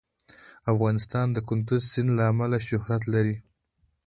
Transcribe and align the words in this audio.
افغانستان 0.71 1.27
د 1.31 1.37
کندز 1.49 1.81
سیند 1.93 2.09
له 2.17 2.23
امله 2.31 2.57
شهرت 2.67 3.03
لري. 3.13 3.35